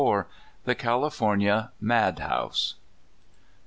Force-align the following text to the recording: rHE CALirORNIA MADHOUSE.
rHE 0.65 0.73
CALirORNIA 0.79 1.73
MADHOUSE. 1.79 2.73